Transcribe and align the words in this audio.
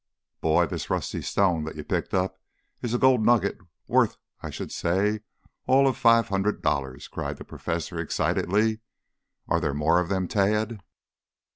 "Boy, 0.41 0.65
this 0.65 0.89
rusty 0.89 1.21
stone 1.21 1.63
that 1.65 1.75
you 1.75 1.83
picked 1.83 2.11
up 2.11 2.41
is 2.81 2.95
a 2.95 2.97
gold 2.97 3.23
nugget, 3.23 3.59
worth, 3.87 4.17
I 4.41 4.49
should 4.49 4.71
say, 4.71 5.19
all 5.67 5.87
of 5.87 5.95
five 5.95 6.29
hundred 6.29 6.63
dollars!" 6.63 7.07
cried 7.07 7.37
the 7.37 7.45
Professor 7.45 7.99
excitedly. 7.99 8.79
"Are 9.47 9.59
there 9.59 9.75
more 9.75 9.99
of 9.99 10.09
them, 10.09 10.27
Tad?" 10.27 10.81